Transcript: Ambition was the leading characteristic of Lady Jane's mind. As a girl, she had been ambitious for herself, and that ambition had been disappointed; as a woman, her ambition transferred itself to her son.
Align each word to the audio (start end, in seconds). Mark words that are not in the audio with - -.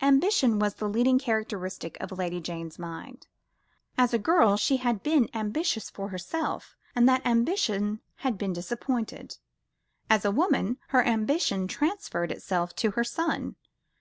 Ambition 0.00 0.60
was 0.60 0.74
the 0.74 0.88
leading 0.88 1.18
characteristic 1.18 1.96
of 2.00 2.12
Lady 2.16 2.40
Jane's 2.40 2.78
mind. 2.78 3.26
As 3.98 4.14
a 4.14 4.16
girl, 4.18 4.56
she 4.56 4.76
had 4.76 5.02
been 5.02 5.28
ambitious 5.34 5.90
for 5.90 6.10
herself, 6.10 6.76
and 6.94 7.08
that 7.08 7.26
ambition 7.26 8.00
had 8.18 8.38
been 8.38 8.52
disappointed; 8.52 9.38
as 10.08 10.24
a 10.24 10.30
woman, 10.30 10.78
her 10.90 11.02
ambition 11.04 11.66
transferred 11.66 12.30
itself 12.30 12.76
to 12.76 12.92
her 12.92 13.02
son. 13.02 13.56